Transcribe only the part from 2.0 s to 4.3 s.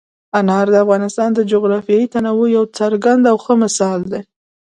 تنوع یو څرګند او ښه مثال دی.